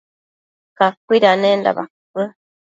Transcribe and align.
cacuidanenda 0.77 1.75
bacuë 1.77 2.25